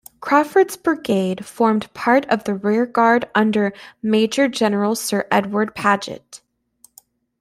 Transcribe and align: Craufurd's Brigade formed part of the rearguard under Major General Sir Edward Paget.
Craufurd's 0.19 0.77
Brigade 0.77 1.45
formed 1.45 1.93
part 1.93 2.25
of 2.25 2.45
the 2.45 2.55
rearguard 2.55 3.29
under 3.35 3.71
Major 4.01 4.47
General 4.47 4.95
Sir 4.95 5.27
Edward 5.29 5.75
Paget. 5.75 6.41